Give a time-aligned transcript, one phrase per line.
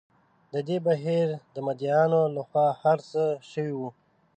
[0.53, 3.89] د دې بهیر د مدعییانو له خوا هر څه شوي وو.